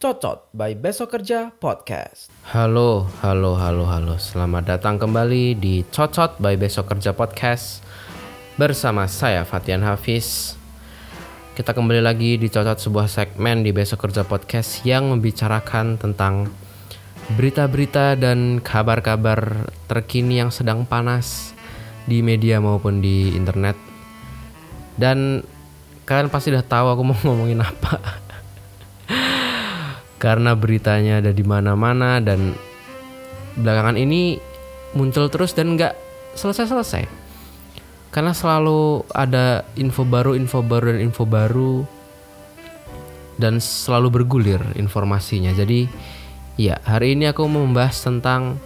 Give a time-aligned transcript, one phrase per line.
[0.00, 2.32] Cocot by Besok Kerja Podcast.
[2.48, 4.16] Halo, halo, halo, halo.
[4.16, 7.84] Selamat datang kembali di Cocot by Besok Kerja Podcast
[8.56, 10.56] bersama saya Fatian Hafiz.
[11.52, 16.48] Kita kembali lagi di Cocot sebuah segmen di Besok Kerja Podcast yang membicarakan tentang
[17.32, 21.56] berita-berita dan kabar-kabar terkini yang sedang panas
[22.04, 23.74] di media maupun di internet.
[24.94, 25.40] Dan
[26.04, 27.98] kalian pasti udah tahu aku mau ngomongin apa.
[30.22, 32.54] Karena beritanya ada di mana-mana dan
[33.58, 34.38] belakangan ini
[34.94, 35.96] muncul terus dan nggak
[36.38, 37.08] selesai-selesai.
[38.12, 41.82] Karena selalu ada info baru, info baru dan info baru
[43.40, 45.50] dan selalu bergulir informasinya.
[45.56, 45.88] Jadi
[46.60, 48.60] ya hari ini aku mau membahas tentang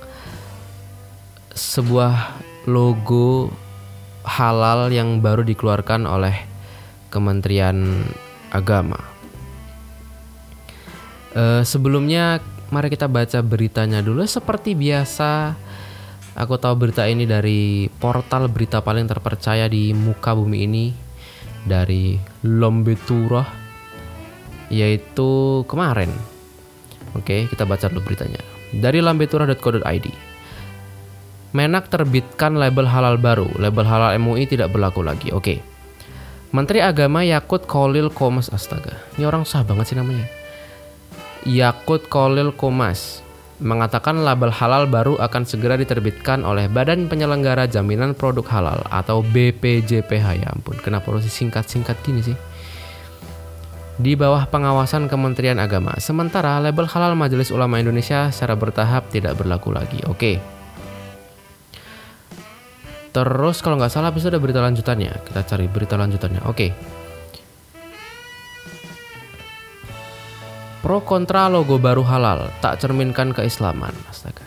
[1.56, 2.36] sebuah
[2.66, 3.48] logo
[4.26, 6.34] halal yang baru dikeluarkan oleh
[7.08, 8.04] Kementerian
[8.50, 8.98] Agama.
[11.36, 12.42] Uh, sebelumnya
[12.74, 15.54] mari kita baca beritanya dulu seperti biasa.
[16.36, 20.86] Aku tahu berita ini dari portal berita paling terpercaya di muka bumi ini
[21.64, 23.46] dari Lombetura
[24.68, 26.35] yaitu kemarin.
[27.16, 28.38] Oke, kita baca dulu beritanya.
[28.76, 30.06] Dari lambetura.co.id.
[31.56, 33.48] Menak terbitkan label halal baru.
[33.56, 35.32] Label halal MUI tidak berlaku lagi.
[35.32, 35.64] Oke.
[36.52, 39.00] Menteri Agama Yakut Kolil Komas Astaga.
[39.16, 40.28] Ini orang sah banget sih namanya.
[41.48, 43.24] Yakut Kolil Komas
[43.56, 50.26] mengatakan label halal baru akan segera diterbitkan oleh Badan Penyelenggara Jaminan Produk Halal atau BPJPH
[50.36, 52.36] ya ampun kenapa harus singkat-singkat gini sih
[53.96, 55.96] di bawah pengawasan Kementerian Agama.
[55.96, 60.04] Sementara label halal Majelis Ulama Indonesia secara bertahap tidak berlaku lagi.
[60.04, 60.36] Oke.
[63.16, 65.12] Terus kalau nggak salah bisa ada berita lanjutannya.
[65.24, 66.44] Kita cari berita lanjutannya.
[66.44, 66.68] Oke.
[70.84, 73.96] Pro kontra logo baru halal tak cerminkan keislaman.
[74.12, 74.44] Astaga.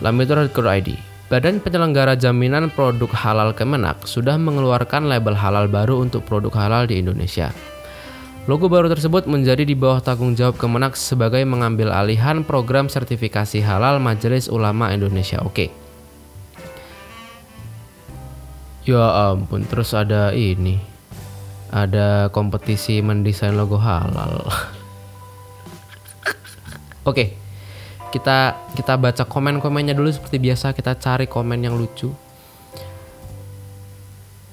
[0.00, 0.96] Lambetura.co.id
[1.30, 6.98] Badan Penyelenggara Jaminan Produk Halal Kemenak sudah mengeluarkan label halal baru untuk produk halal di
[6.98, 7.54] Indonesia.
[8.50, 14.02] Logo baru tersebut menjadi di bawah tanggung jawab Kemenak sebagai mengambil alihan program sertifikasi halal
[14.02, 15.38] Majelis Ulama Indonesia.
[15.38, 15.70] Oke.
[18.82, 20.82] Ya ampun, terus ada ini.
[21.70, 24.42] Ada kompetisi mendesain logo halal.
[27.06, 27.38] Oke.
[28.10, 32.10] Kita kita baca komen-komennya dulu seperti biasa kita cari komen yang lucu.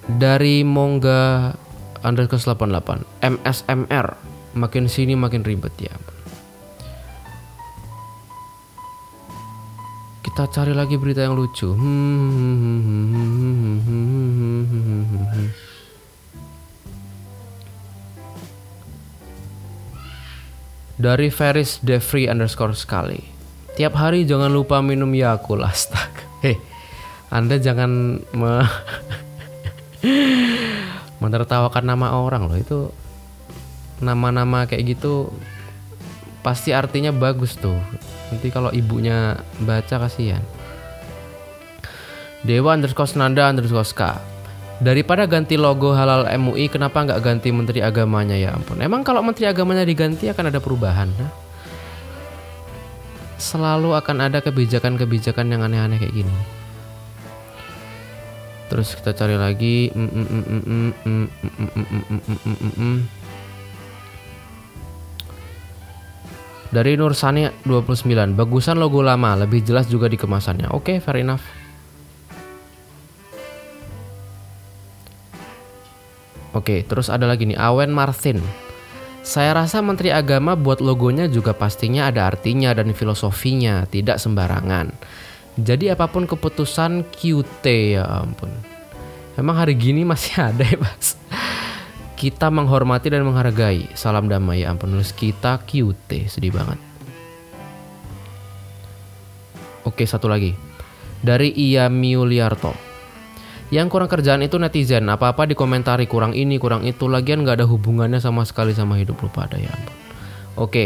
[0.06, 1.66] Dari Mongga
[2.08, 4.08] underscore 88 MSMR
[4.56, 5.92] makin sini makin ribet ya.
[10.24, 11.76] Kita cari lagi berita yang lucu.
[20.98, 23.22] Dari Ferris Defree underscore sekali.
[23.78, 26.26] Tiap hari jangan lupa minum Yakult astaga.
[26.42, 26.58] Hei,
[27.30, 28.54] Anda jangan me
[31.18, 32.80] menertawakan nama orang loh itu
[34.04, 35.34] nama-nama kayak gitu
[36.46, 37.76] pasti artinya bagus tuh.
[38.30, 40.44] Nanti kalau ibunya baca kasihan.
[42.46, 44.38] Dewa underscore Nanda underscore Ska
[44.78, 49.50] daripada ganti logo halal MUI kenapa nggak ganti menteri agamanya ya ampun emang kalau menteri
[49.50, 51.34] agamanya diganti akan ada perubahan nah?
[53.42, 56.36] selalu akan ada kebijakan-kebijakan yang aneh-aneh kayak gini
[58.68, 59.92] terus kita cari lagi
[66.68, 71.44] dari Nursani 29 bagusan logo lama lebih jelas juga di kemasannya oke okay, fair enough
[76.58, 78.42] Oke, terus ada lagi nih Awen Martin.
[79.22, 84.90] Saya rasa Menteri Agama buat logonya juga pastinya ada artinya dan filosofinya, tidak sembarangan.
[85.58, 87.66] Jadi apa pun keputusan QT
[87.98, 88.54] ya ampun.
[89.34, 91.18] Emang hari gini masih ada ya mas?
[92.18, 93.90] Kita menghormati dan menghargai.
[93.98, 94.94] Salam damai ya ampun.
[94.94, 96.78] Nulis kita QT, sedih banget.
[99.86, 100.54] Oke, satu lagi.
[101.22, 102.74] Dari Iya Miuliarto.
[103.68, 108.24] Yang kurang kerjaan itu netizen, apa-apa dikomentari kurang ini, kurang itu, lagian nggak ada hubungannya
[108.24, 109.96] sama sekali sama hidup lu pada ya ampun.
[110.56, 110.86] Oke.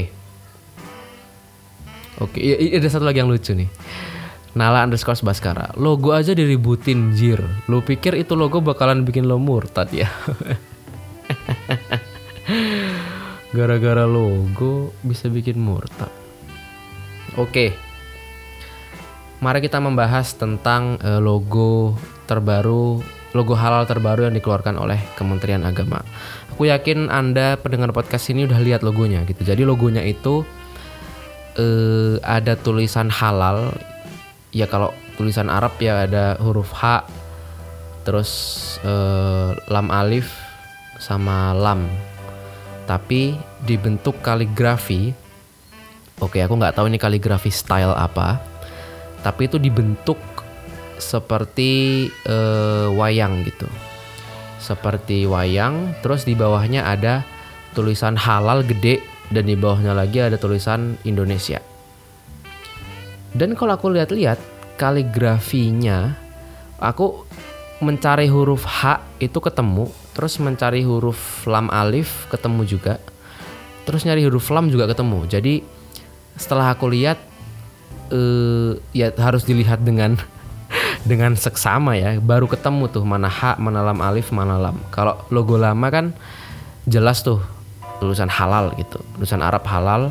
[2.22, 2.38] Oke,
[2.78, 3.70] ada satu lagi yang lucu nih.
[4.52, 7.40] Nala underscore Baskara Logo aja diributin jir
[7.72, 10.12] Lu pikir itu logo bakalan bikin lo murtad ya
[13.56, 16.12] Gara-gara logo bisa bikin murtad
[17.40, 17.92] Oke
[19.42, 21.98] mari kita membahas tentang eh, logo
[22.30, 23.02] terbaru,
[23.34, 26.06] logo halal terbaru yang dikeluarkan oleh Kementerian Agama.
[26.54, 29.42] Aku yakin Anda pendengar podcast ini udah lihat logonya gitu.
[29.42, 30.46] Jadi logonya itu
[31.58, 33.74] eh, ada tulisan halal.
[34.52, 37.08] Ya kalau tulisan Arab ya ada huruf H,
[38.04, 38.32] terus
[38.84, 40.32] eh, lam alif
[41.00, 41.88] sama lam.
[42.86, 45.16] Tapi dibentuk kaligrafi.
[46.20, 48.52] Oke, aku nggak tahu ini kaligrafi style apa
[49.22, 50.18] tapi itu dibentuk
[50.98, 53.66] seperti eh, wayang gitu
[54.62, 57.26] seperti wayang terus di bawahnya ada
[57.74, 59.02] tulisan halal gede
[59.34, 61.58] dan di bawahnya lagi ada tulisan Indonesia
[63.36, 64.40] dan kalau aku lihat-lihat
[64.76, 66.18] kaligrafinya
[66.82, 67.24] aku
[67.82, 73.02] mencari huruf H itu ketemu terus mencari huruf lam alif ketemu juga
[73.86, 75.26] terus nyari huruf lam juga ketemu.
[75.28, 75.54] Jadi
[76.38, 77.20] setelah aku lihat
[78.14, 80.18] uh, ya harus dilihat dengan
[81.10, 82.18] dengan seksama ya.
[82.22, 84.78] Baru ketemu tuh mana H mana lam alif mana lam.
[84.94, 86.14] Kalau logo lama kan
[86.86, 87.42] jelas tuh
[88.02, 90.10] tulisan halal gitu tulisan Arab halal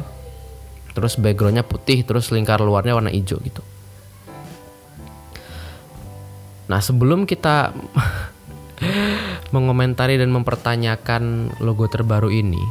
[0.92, 3.62] terus backgroundnya putih terus lingkar luarnya warna hijau gitu
[6.70, 7.74] nah sebelum kita
[9.54, 12.62] mengomentari dan mempertanyakan logo terbaru ini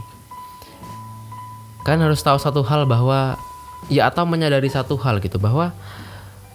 [1.83, 3.39] kan harus tahu satu hal bahwa
[3.87, 5.71] ya atau menyadari satu hal gitu bahwa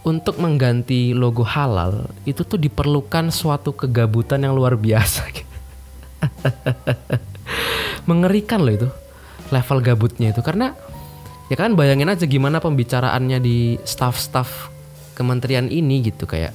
[0.05, 5.25] untuk mengganti logo halal itu tuh diperlukan suatu kegabutan yang luar biasa.
[8.08, 8.88] Mengerikan loh itu
[9.49, 10.76] level gabutnya itu karena
[11.52, 14.73] ya kan bayangin aja gimana pembicaraannya di staff-staff
[15.14, 16.52] kementerian ini gitu kayak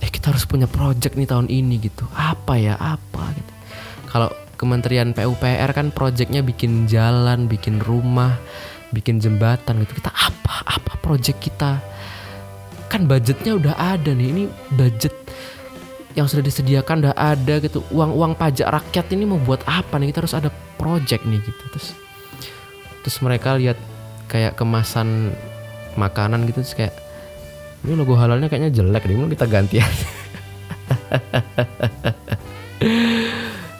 [0.00, 2.08] eh kita harus punya project nih tahun ini gitu.
[2.16, 3.36] Apa ya apa?
[3.36, 3.52] gitu.
[4.08, 8.40] Kalau kementerian PUPR kan projectnya bikin jalan bikin rumah
[8.90, 10.00] bikin jembatan gitu.
[10.00, 11.78] Kita apa apa project kita?
[12.90, 14.42] Kan budgetnya udah ada nih ini
[14.74, 15.14] budget
[16.18, 17.84] yang sudah disediakan udah ada gitu.
[17.92, 20.10] Uang uang pajak rakyat ini mau buat apa nih?
[20.10, 21.62] Kita harus ada project nih gitu.
[21.76, 21.92] Terus
[23.02, 23.76] terus mereka lihat
[24.30, 25.34] kayak kemasan
[25.98, 26.94] makanan gitu terus kayak
[27.80, 29.88] ini logo halalnya kayaknya jelek deh kita ganti aja.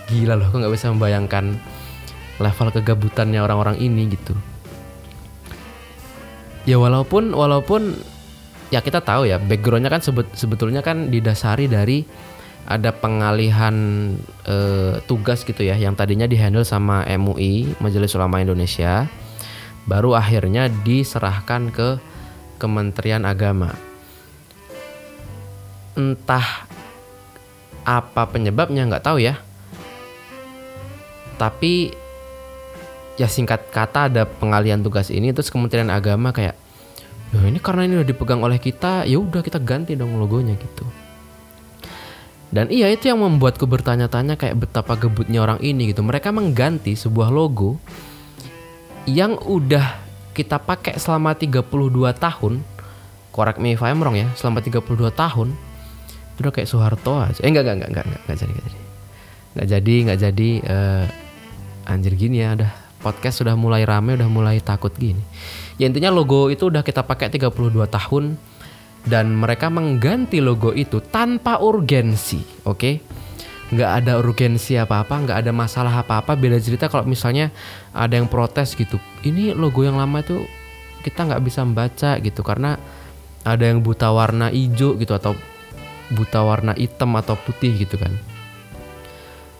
[0.08, 1.60] Gila loh aku nggak bisa membayangkan
[2.40, 4.32] level kegabutannya orang-orang ini gitu.
[6.64, 7.92] Ya walaupun walaupun
[8.72, 12.00] ya kita tahu ya backgroundnya kan sebet, sebetulnya kan didasari dari
[12.68, 13.76] ada pengalihan
[14.44, 14.56] e,
[15.04, 19.10] tugas gitu ya yang tadinya dihandle sama MUI Majelis Ulama Indonesia
[19.88, 21.88] baru akhirnya diserahkan ke
[22.60, 23.72] Kementerian Agama.
[25.96, 26.68] Entah
[27.82, 29.40] apa penyebabnya nggak tahu ya.
[31.40, 31.90] Tapi
[33.16, 36.56] ya singkat kata ada pengalihan tugas ini terus Kementerian Agama kayak
[37.30, 40.88] ya ini karena ini udah dipegang oleh kita ya udah kita ganti dong logonya gitu
[42.50, 46.02] dan iya itu yang membuatku bertanya-tanya kayak betapa gebutnya orang ini gitu.
[46.02, 47.78] Mereka mengganti sebuah logo
[49.06, 50.02] yang udah
[50.34, 51.62] kita pakai selama 32
[52.18, 52.62] tahun.
[53.30, 54.82] Correct me if I'm wrong ya selama 32
[55.14, 55.54] tahun.
[56.34, 57.38] Itu udah kayak Soeharto aja.
[57.38, 58.78] Eh enggak enggak enggak enggak enggak, enggak jadi enggak jadi.
[59.50, 61.04] Enggak jadi enggak jadi uh,
[61.86, 65.22] anjir gini ya udah podcast sudah mulai rame, udah mulai takut gini.
[65.78, 68.24] Ya intinya logo itu udah kita pakai 32 tahun
[69.06, 72.76] dan mereka mengganti logo itu tanpa urgensi, oke?
[72.76, 72.94] Okay?
[73.70, 76.34] Nggak ada urgensi apa-apa, nggak ada masalah apa-apa.
[76.34, 77.54] Beda cerita kalau misalnya
[77.94, 78.98] ada yang protes gitu.
[79.22, 80.42] Ini logo yang lama itu
[81.06, 82.76] kita nggak bisa membaca gitu karena
[83.46, 85.32] ada yang buta warna hijau gitu atau
[86.12, 88.12] buta warna hitam atau putih gitu kan.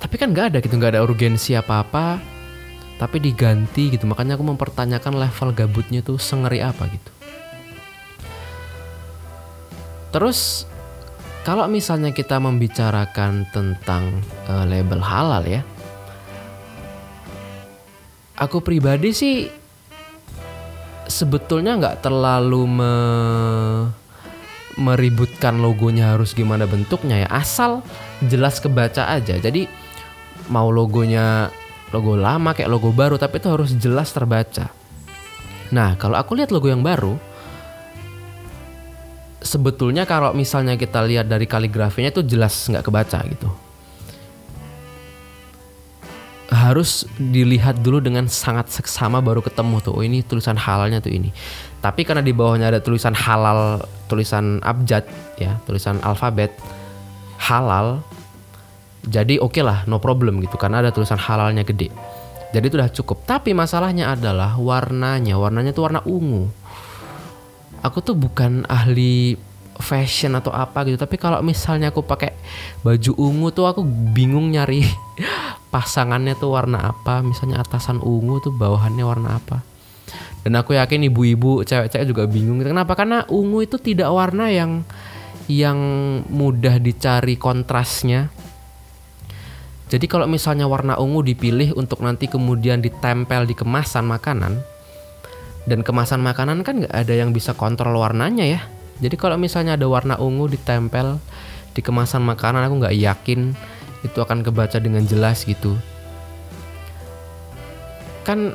[0.03, 2.19] Tapi kan nggak ada gitu, nggak ada urgensi apa-apa
[3.01, 7.20] tapi diganti gitu makanya aku mempertanyakan level gabutnya tuh sengeri apa gitu
[10.11, 10.69] terus
[11.47, 15.63] kalau misalnya kita membicarakan tentang uh, label halal ya
[18.37, 19.37] aku pribadi sih
[21.11, 22.95] sebetulnya nggak terlalu me
[24.79, 27.83] meributkan logonya harus gimana bentuknya ya asal
[28.23, 29.67] jelas kebaca aja jadi
[30.49, 31.53] mau logonya
[31.91, 34.71] logo lama kayak logo baru tapi itu harus jelas terbaca.
[35.71, 37.19] Nah, kalau aku lihat logo yang baru
[39.51, 43.51] sebetulnya kalau misalnya kita lihat dari kaligrafinya itu jelas nggak kebaca gitu.
[46.51, 49.95] Harus dilihat dulu dengan sangat seksama baru ketemu tuh.
[49.95, 51.31] Oh, ini tulisan halalnya tuh ini.
[51.83, 55.07] Tapi karena di bawahnya ada tulisan halal, tulisan abjad
[55.39, 56.55] ya, tulisan alfabet
[57.41, 58.03] halal
[59.07, 61.89] jadi oke okay lah, no problem gitu karena ada tulisan halalnya gede.
[62.51, 63.25] Jadi itu udah cukup.
[63.25, 65.39] Tapi masalahnya adalah warnanya.
[65.39, 66.51] Warnanya itu warna ungu.
[67.81, 69.37] Aku tuh bukan ahli
[69.81, 72.37] fashion atau apa gitu tapi kalau misalnya aku pakai
[72.85, 73.81] baju ungu tuh aku
[74.13, 74.85] bingung nyari
[75.71, 77.23] pasangannya tuh warna apa.
[77.23, 79.63] Misalnya atasan ungu tuh bawahannya warna apa.
[80.43, 82.99] Dan aku yakin ibu-ibu cewek-cewek juga bingung kenapa?
[82.99, 84.83] Karena ungu itu tidak warna yang
[85.47, 85.79] yang
[86.27, 88.29] mudah dicari kontrasnya.
[89.91, 94.63] Jadi kalau misalnya warna ungu dipilih untuk nanti kemudian ditempel di kemasan makanan
[95.71, 98.61] dan kemasan makanan kan nggak ada yang bisa kontrol warnanya ya
[99.01, 101.17] jadi kalau misalnya ada warna ungu ditempel
[101.73, 103.57] di kemasan makanan aku nggak yakin
[104.05, 105.77] itu akan kebaca dengan jelas gitu.
[108.25, 108.53] Kan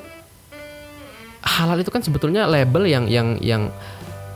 [1.41, 3.73] halal itu kan sebetulnya label yang yang yang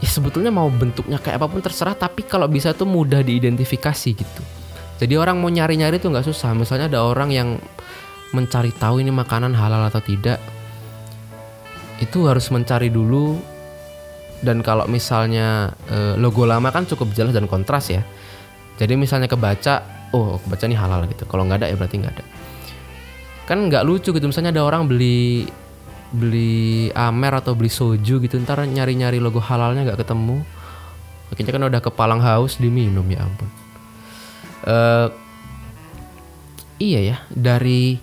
[0.02, 4.42] ya sebetulnya mau bentuknya kayak apa pun terserah tapi kalau bisa tuh mudah diidentifikasi gitu.
[5.00, 6.58] Jadi orang mau nyari-nyari tuh nggak susah.
[6.58, 7.50] Misalnya ada orang yang
[8.34, 10.42] mencari tahu ini makanan halal atau tidak,
[12.00, 13.38] itu harus mencari dulu.
[14.40, 18.08] Dan kalau misalnya e, logo lama kan cukup jelas dan kontras ya.
[18.80, 19.84] Jadi misalnya kebaca
[20.16, 21.28] oh kebaca ini halal gitu.
[21.28, 22.26] Kalau nggak ada ya berarti nggak ada.
[23.44, 24.26] Kan nggak lucu gitu.
[24.32, 25.44] Misalnya ada orang beli
[26.10, 30.40] beli amer atau beli soju gitu ntar nyari-nyari logo halalnya nggak ketemu.
[31.30, 33.50] Akhirnya kan udah kepalang haus diminum ya ampun.
[34.60, 35.08] Uh,
[36.80, 38.00] iya ya dari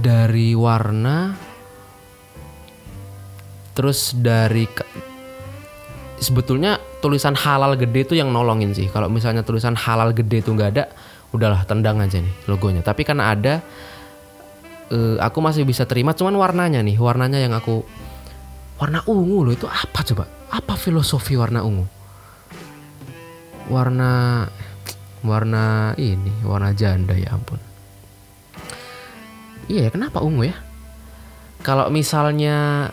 [0.00, 1.43] dari warna
[3.74, 4.64] terus dari
[6.22, 8.88] sebetulnya tulisan halal gede itu yang nolongin sih.
[8.88, 10.84] Kalau misalnya tulisan halal gede itu nggak ada,
[11.34, 12.80] udahlah tendang aja nih logonya.
[12.80, 13.60] Tapi karena ada,
[14.94, 16.16] uh, aku masih bisa terima.
[16.16, 17.84] Cuman warnanya nih, warnanya yang aku
[18.80, 20.24] warna ungu loh itu apa coba?
[20.48, 21.84] Apa filosofi warna ungu?
[23.68, 24.44] Warna
[25.24, 27.60] warna ini, warna janda ya ampun.
[29.64, 30.56] Iya, kenapa ungu ya?
[31.64, 32.92] Kalau misalnya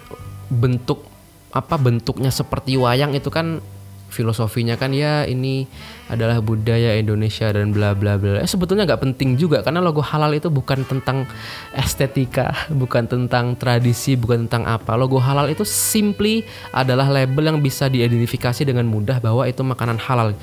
[0.51, 1.07] bentuk
[1.51, 3.63] apa bentuknya seperti wayang itu kan
[4.11, 5.65] filosofinya kan ya ini
[6.11, 8.43] adalah budaya Indonesia dan bla bla bla.
[8.43, 11.23] Eh, sebetulnya nggak penting juga karena logo halal itu bukan tentang
[11.71, 14.99] estetika, bukan tentang tradisi, bukan tentang apa.
[14.99, 16.43] Logo halal itu simply
[16.75, 20.35] adalah label yang bisa diidentifikasi dengan mudah bahwa itu makanan halal.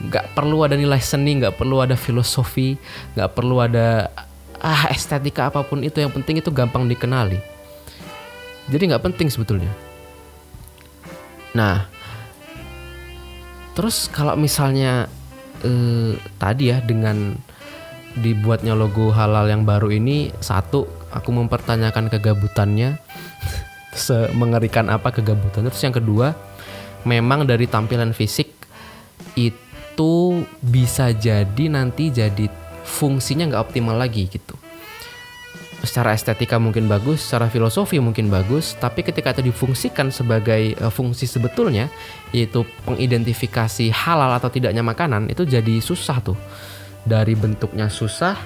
[0.00, 2.80] Nggak perlu ada nilai seni, nggak perlu ada filosofi,
[3.12, 4.08] nggak perlu ada
[4.56, 6.00] ah estetika apa pun itu.
[6.00, 7.49] Yang penting itu gampang dikenali.
[8.70, 9.70] Jadi nggak penting sebetulnya.
[11.58, 11.90] Nah,
[13.74, 15.10] terus kalau misalnya
[15.66, 17.34] eh, tadi ya dengan
[18.18, 22.98] dibuatnya logo halal yang baru ini satu aku mempertanyakan kegabutannya
[24.40, 26.34] mengerikan apa kegabutan terus yang kedua
[27.06, 28.50] memang dari tampilan fisik
[29.38, 32.50] itu bisa jadi nanti jadi
[32.82, 34.58] fungsinya nggak optimal lagi gitu
[35.80, 41.24] secara estetika mungkin bagus, secara filosofi mungkin bagus, tapi ketika itu difungsikan sebagai uh, fungsi
[41.24, 41.88] sebetulnya
[42.36, 46.38] yaitu pengidentifikasi halal atau tidaknya makanan itu jadi susah tuh.
[47.00, 48.36] Dari bentuknya susah,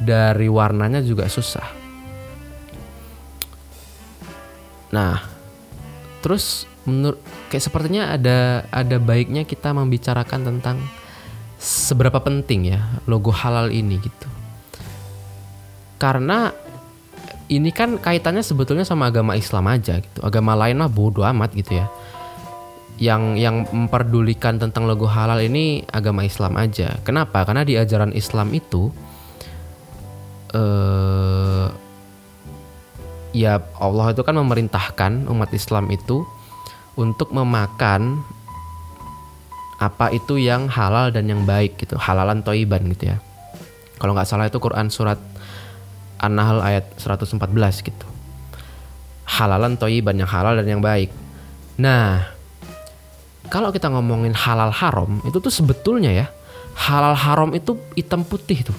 [0.00, 1.68] dari warnanya juga susah.
[4.88, 5.20] Nah,
[6.24, 10.76] terus menurut kayak sepertinya ada ada baiknya kita membicarakan tentang
[11.60, 14.33] seberapa penting ya logo halal ini gitu
[16.04, 16.52] karena
[17.48, 20.20] ini kan kaitannya sebetulnya sama agama Islam aja gitu.
[20.20, 21.88] Agama lain mah bodoh amat gitu ya.
[23.00, 27.00] Yang yang memperdulikan tentang logo halal ini agama Islam aja.
[27.08, 27.48] Kenapa?
[27.48, 28.92] Karena di ajaran Islam itu
[30.52, 31.66] eh
[33.32, 36.22] ya Allah itu kan memerintahkan umat Islam itu
[37.00, 38.20] untuk memakan
[39.82, 43.18] apa itu yang halal dan yang baik gitu, halalan toiban gitu ya.
[43.98, 45.18] Kalau nggak salah itu Quran surat
[46.26, 47.38] An-Nahl ayat 114
[47.84, 48.06] gitu.
[49.24, 51.08] Halalan toyiban yang halal dan yang baik.
[51.80, 52.28] Nah,
[53.48, 56.26] kalau kita ngomongin halal haram itu tuh sebetulnya ya
[56.74, 58.78] halal haram itu hitam putih tuh.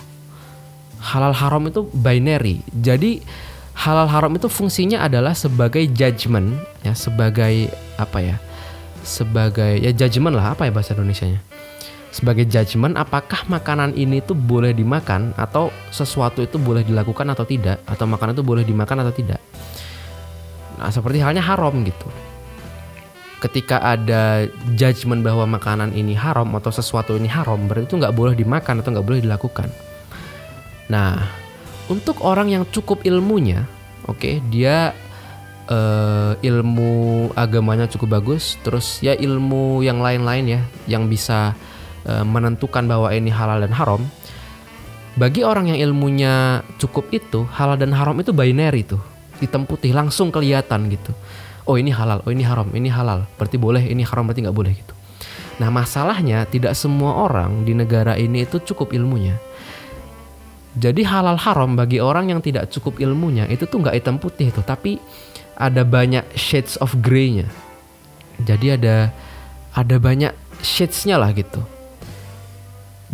[1.00, 2.66] Halal haram itu binary.
[2.74, 3.22] Jadi
[3.78, 8.38] halal haram itu fungsinya adalah sebagai judgement ya sebagai apa ya?
[9.06, 11.40] Sebagai ya judgement lah apa ya bahasa Indonesia-nya?
[12.16, 17.84] Sebagai judgement apakah makanan ini tuh boleh dimakan atau sesuatu itu boleh dilakukan atau tidak
[17.84, 19.44] atau makanan itu boleh dimakan atau tidak.
[20.80, 22.08] Nah, seperti halnya haram gitu.
[23.44, 24.48] Ketika ada
[24.80, 28.96] judgement bahwa makanan ini haram atau sesuatu ini haram, berarti itu nggak boleh dimakan atau
[28.96, 29.68] nggak boleh dilakukan.
[30.88, 31.20] Nah,
[31.92, 33.68] untuk orang yang cukup ilmunya,
[34.08, 34.96] oke, okay, dia
[35.68, 41.54] uh, ilmu agamanya cukup bagus, terus ya ilmu yang lain-lain ya, yang bisa
[42.06, 44.02] menentukan bahwa ini halal dan haram,
[45.16, 49.02] bagi orang yang ilmunya cukup itu, halal dan haram itu binary tuh,
[49.40, 51.16] hitam putih langsung kelihatan gitu.
[51.66, 53.26] oh ini halal oh ini haram ini halal.
[53.42, 54.94] Berarti boleh ini haram berarti nggak boleh gitu.
[55.58, 59.42] Nah masalahnya tidak semua orang di negara ini itu cukup ilmunya.
[60.78, 64.62] Jadi halal haram bagi orang yang tidak cukup ilmunya itu tuh nggak hitam putih tuh
[64.62, 65.02] tapi
[65.58, 67.50] ada banyak shades of grey-nya.
[68.46, 69.10] Jadi ada
[69.74, 71.66] ada banyak shades-nya lah gitu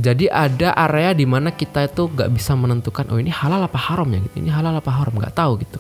[0.02, 4.10] jadi ada area di mana kita itu nggak bisa menentukan oh ini halal apa haram
[4.10, 5.78] ya ini halal apa haram nggak tahu gitu.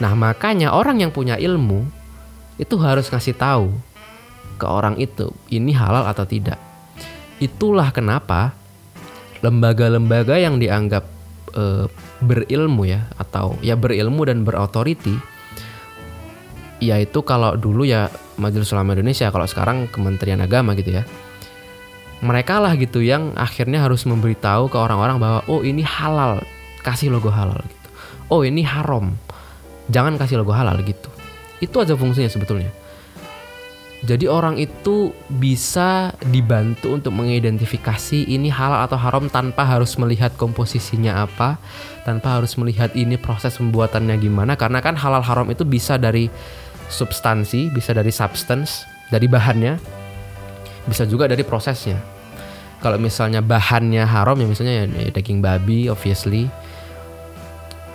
[0.00, 1.84] Nah makanya orang yang punya ilmu
[2.56, 3.68] itu harus ngasih tahu
[4.56, 6.56] ke orang itu ini halal atau tidak.
[7.36, 8.56] Itulah kenapa
[9.44, 11.04] lembaga-lembaga yang dianggap
[11.52, 11.84] e,
[12.24, 15.20] berilmu ya atau ya berilmu dan berautoriti
[16.80, 18.08] yaitu kalau dulu ya
[18.40, 21.04] Majelis Ulama Indonesia kalau sekarang Kementerian Agama gitu ya
[22.24, 26.40] mereka lah gitu yang akhirnya harus memberitahu ke orang-orang bahwa oh ini halal
[26.80, 27.88] kasih logo halal gitu.
[28.32, 29.14] Oh ini haram
[29.92, 31.12] jangan kasih logo halal gitu.
[31.60, 32.72] Itu aja fungsinya sebetulnya.
[34.04, 41.24] Jadi orang itu bisa dibantu untuk mengidentifikasi ini halal atau haram tanpa harus melihat komposisinya
[41.24, 41.56] apa,
[42.04, 46.28] tanpa harus melihat ini proses pembuatannya gimana karena kan halal haram itu bisa dari
[46.92, 49.80] substansi, bisa dari substance, dari bahannya,
[50.84, 52.00] bisa juga dari prosesnya.
[52.84, 56.52] Kalau misalnya bahannya haram ya misalnya ya, daging babi obviously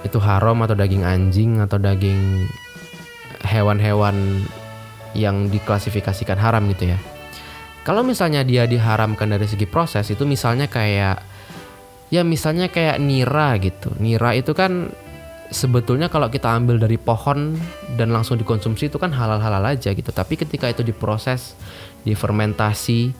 [0.02, 2.50] itu haram atau daging anjing atau daging
[3.46, 4.42] hewan-hewan
[5.14, 6.98] yang diklasifikasikan haram gitu ya.
[7.86, 11.22] Kalau misalnya dia diharamkan dari segi proses itu misalnya kayak
[12.10, 13.94] ya misalnya kayak nira gitu.
[14.02, 14.90] Nira itu kan
[15.50, 17.58] sebetulnya kalau kita ambil dari pohon
[17.98, 20.10] dan langsung dikonsumsi itu kan halal-halal aja gitu.
[20.14, 21.58] Tapi ketika itu diproses,
[22.06, 23.14] difermentasi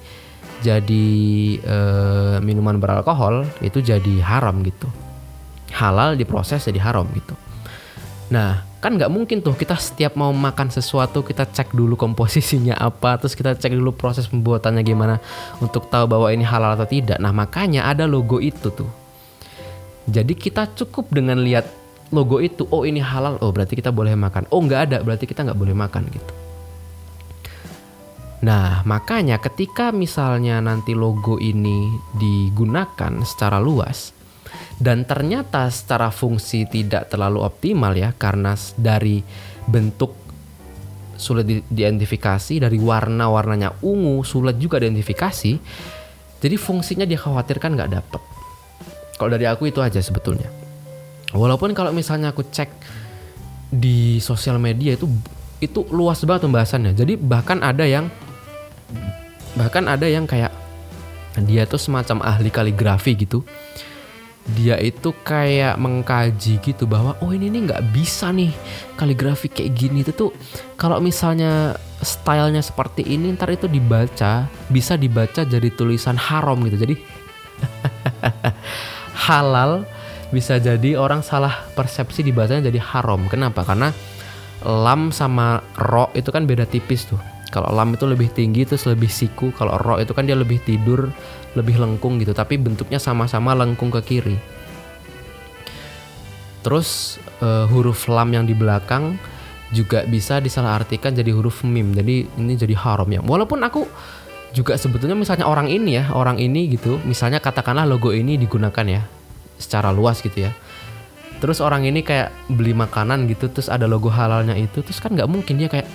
[0.62, 1.08] jadi
[1.60, 1.78] e,
[2.46, 4.88] minuman beralkohol itu jadi haram gitu.
[5.74, 7.34] Halal diproses jadi haram gitu.
[8.30, 13.20] Nah, kan nggak mungkin tuh kita setiap mau makan sesuatu kita cek dulu komposisinya apa
[13.20, 15.20] terus kita cek dulu proses pembuatannya gimana
[15.60, 18.88] untuk tahu bahwa ini halal atau tidak nah makanya ada logo itu tuh
[20.08, 21.68] jadi kita cukup dengan lihat
[22.10, 24.50] logo itu oh ini halal oh berarti kita boleh makan.
[24.50, 26.34] Oh nggak ada berarti kita nggak boleh makan gitu.
[28.40, 34.16] Nah makanya ketika misalnya nanti logo ini digunakan secara luas
[34.80, 39.22] dan ternyata secara fungsi tidak terlalu optimal ya karena dari
[39.68, 40.16] bentuk
[41.20, 45.52] sulit diidentifikasi dari warna warnanya ungu sulit juga identifikasi
[46.40, 48.22] jadi fungsinya dikhawatirkan nggak dapet.
[49.20, 50.69] Kalau dari aku itu aja sebetulnya
[51.34, 52.70] walaupun kalau misalnya aku cek
[53.70, 55.06] di sosial media itu
[55.60, 56.96] itu luas banget pembahasannya.
[56.96, 58.10] Jadi bahkan ada yang
[59.54, 60.56] bahkan ada yang kayak
[61.46, 63.44] dia tuh semacam ahli kaligrafi gitu.
[64.50, 68.50] Dia itu kayak mengkaji gitu bahwa oh ini nih nggak bisa nih
[68.98, 70.02] kaligrafi kayak gini.
[70.02, 70.32] Itu tuh
[70.80, 76.82] kalau misalnya stylenya seperti ini ntar itu dibaca bisa dibaca jadi tulisan haram gitu.
[76.82, 76.96] Jadi
[79.30, 79.86] halal
[80.30, 83.26] bisa jadi orang salah persepsi dibacanya jadi haram.
[83.30, 83.66] Kenapa?
[83.66, 83.90] Karena
[84.66, 87.20] lam sama ro itu kan beda tipis tuh.
[87.50, 89.50] Kalau lam itu lebih tinggi terus lebih siku.
[89.58, 91.10] Kalau ro itu kan dia lebih tidur
[91.58, 92.32] lebih lengkung gitu.
[92.38, 94.38] Tapi bentuknya sama-sama lengkung ke kiri.
[96.62, 99.18] Terus uh, huruf lam yang di belakang
[99.74, 101.98] juga bisa disalahartikan jadi huruf mim.
[101.98, 103.26] Jadi ini jadi haram ya.
[103.26, 103.90] Walaupun aku
[104.54, 107.02] juga sebetulnya misalnya orang ini ya orang ini gitu.
[107.02, 109.19] Misalnya katakanlah logo ini digunakan ya
[109.60, 110.52] secara luas gitu ya.
[111.40, 115.30] Terus orang ini kayak beli makanan gitu terus ada logo halalnya itu terus kan nggak
[115.30, 115.88] mungkin dia kayak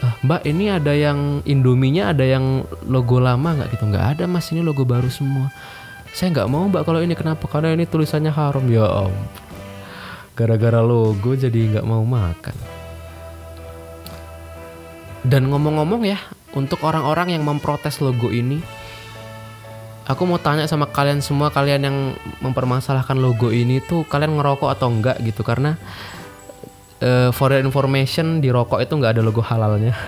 [0.00, 3.74] ah, mbak ini ada yang indominya ada yang logo lama nggak?
[3.76, 3.84] Gitu.
[3.88, 5.50] Nggak ada mas ini logo baru semua.
[6.12, 7.48] Saya nggak mau mbak kalau ini kenapa?
[7.50, 8.64] Karena ini tulisannya haram.
[8.68, 9.12] Ya om
[10.38, 12.54] gara-gara logo jadi nggak mau makan.
[15.26, 16.22] Dan ngomong-ngomong ya
[16.54, 18.62] untuk orang-orang yang memprotes logo ini
[20.08, 21.96] aku mau tanya sama kalian semua kalian yang
[22.40, 25.76] mempermasalahkan logo ini tuh kalian ngerokok atau enggak gitu karena
[27.04, 29.92] uh, for your information di rokok itu nggak ada logo halalnya.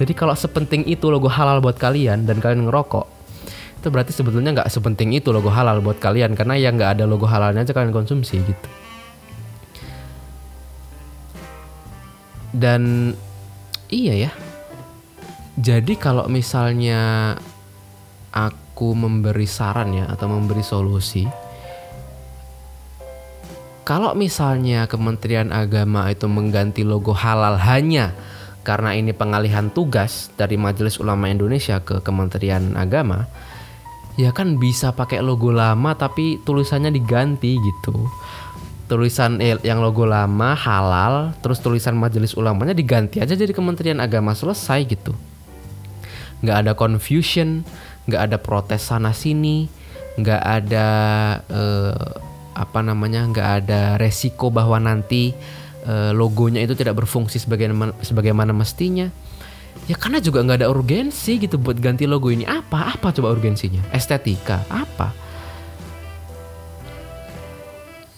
[0.00, 3.06] Jadi kalau sepenting itu logo halal buat kalian dan kalian ngerokok,
[3.78, 7.28] itu berarti sebetulnya nggak sepenting itu logo halal buat kalian karena yang nggak ada logo
[7.28, 8.68] halalnya aja kalian konsumsi gitu.
[12.56, 13.12] Dan
[13.92, 14.32] iya ya.
[15.52, 17.36] Jadi kalau misalnya
[18.32, 21.28] aku memberi saran ya atau memberi solusi,
[23.84, 28.16] kalau misalnya Kementerian Agama itu mengganti logo halal hanya
[28.64, 33.28] karena ini pengalihan tugas dari Majelis Ulama Indonesia ke Kementerian Agama,
[34.16, 38.08] ya kan bisa pakai logo lama tapi tulisannya diganti gitu.
[38.90, 44.36] tulisan eh, yang logo lama halal terus tulisan majelis ulamanya diganti aja jadi Kementerian Agama
[44.36, 45.16] selesai gitu
[46.42, 47.62] nggak ada confusion
[48.10, 49.70] nggak ada protes sana sini
[50.18, 50.88] nggak ada
[51.48, 52.10] eh,
[52.52, 55.32] apa namanya nggak ada resiko bahwa nanti
[55.88, 59.08] eh, logonya itu tidak berfungsi sebagaimana sebagaimana mestinya.
[59.90, 62.44] Ya karena juga nggak ada urgensi gitu buat ganti logo ini.
[62.44, 62.92] Apa?
[62.94, 63.80] Apa coba urgensinya?
[63.90, 64.62] Estetika?
[64.68, 65.10] Apa?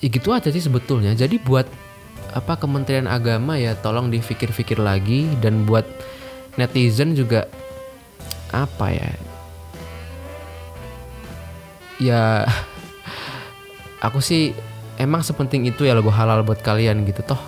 [0.03, 1.17] Ya gitu aja sih sebetulnya.
[1.17, 1.65] Jadi buat
[2.35, 5.87] apa Kementerian Agama ya tolong dipikir-pikir lagi dan buat
[6.59, 7.47] netizen juga
[8.55, 9.11] apa ya?
[11.99, 12.23] Ya
[14.07, 14.55] aku sih
[14.99, 17.41] emang sepenting itu ya logo halal buat kalian gitu toh.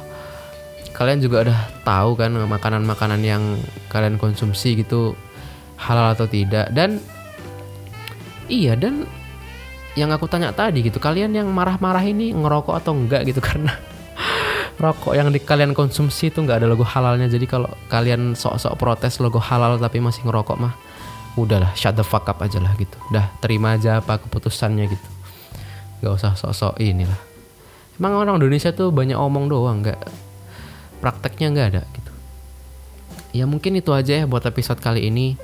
[0.97, 3.61] Kalian juga udah tahu kan makanan-makanan yang
[3.92, 5.12] kalian konsumsi gitu
[5.77, 6.73] halal atau tidak.
[6.73, 6.99] Dan
[8.49, 9.05] iya dan
[9.97, 13.45] yang aku tanya tadi gitu kalian yang marah-marah ini ngerokok atau enggak gitu?
[13.49, 13.77] Karena
[14.77, 17.29] rokok yang di kalian konsumsi itu nggak ada logo halalnya.
[17.29, 20.86] Jadi kalau kalian sok-sok protes logo halal tapi masih ngerokok mah
[21.37, 22.96] udahlah shut the fuck up aja lah gitu.
[23.12, 25.09] Udah terima aja apa keputusannya gitu.
[26.01, 27.20] Nggak usah sok-sok inilah.
[27.96, 30.01] Emang orang Indonesia tuh banyak omong doang nggak
[31.01, 32.12] prakteknya nggak ada gitu.
[33.37, 35.37] Ya mungkin itu aja ya buat episode kali ini.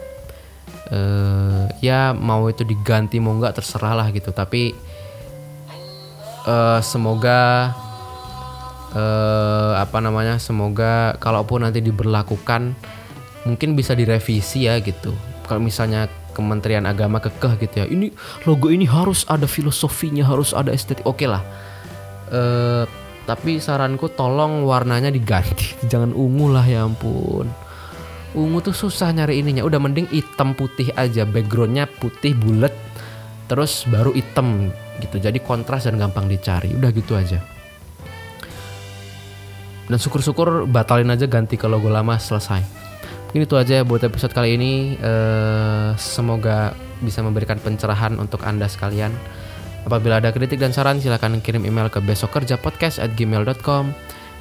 [0.93, 4.33] Eh ya mau itu diganti mau nggak terserah lah gitu.
[4.33, 4.73] Tapi
[6.49, 7.73] eh semoga
[8.93, 12.77] eh apa namanya semoga kalaupun nanti diberlakukan
[13.49, 15.17] mungkin bisa direvisi ya gitu
[15.53, 18.09] kalau misalnya Kementerian Agama kekeh gitu ya ini
[18.49, 21.05] logo ini harus ada filosofinya harus ada estetik.
[21.05, 21.45] Oke lah.
[22.33, 22.89] Eh
[23.29, 25.77] tapi saranku tolong warnanya diganti.
[25.93, 27.53] Jangan ungu lah ya ampun.
[28.33, 29.61] Ungu tuh susah nyari ininya.
[29.61, 31.29] Udah mending hitam putih aja.
[31.29, 32.73] Backgroundnya putih bulat.
[33.53, 34.73] Terus baru hitam
[35.05, 35.21] gitu.
[35.21, 36.73] Jadi kontras dan gampang dicari.
[36.73, 37.45] Udah gitu aja.
[39.85, 42.92] Dan syukur-syukur batalin aja ganti ke logo lama selesai
[43.33, 45.01] mungkin itu aja buat episode kali ini.
[45.01, 49.17] Eh, semoga bisa memberikan pencerahan untuk anda sekalian.
[49.89, 53.91] Apabila ada kritik dan saran silahkan kirim email ke besokkerjapodcast at gmail.com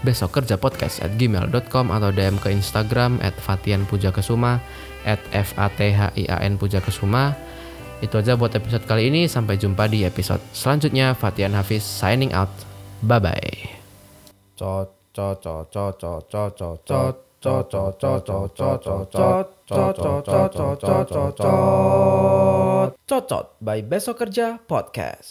[0.02, 4.62] besokkerjapodcast at gmail.com atau DM ke Instagram at Fatian Puja Kesuma
[5.06, 7.34] at F A T H I A N Puja Kesuma.
[8.02, 9.30] Itu aja buat episode kali ini.
[9.30, 11.14] Sampai jumpa di episode selanjutnya.
[11.14, 12.52] Fatian Hafiz signing out.
[13.02, 13.58] Bye bye
[23.10, 25.30] Cocot by Besok Kerja Podcast.